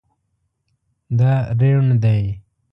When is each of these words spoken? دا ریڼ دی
دا 1.17 1.33
ریڼ 1.59 1.83
دی 2.03 2.19